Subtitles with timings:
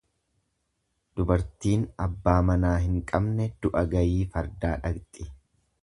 [1.19, 5.33] Dubartiin abbaa manaa hin qabne du'a gayii fardaa dhaqxi.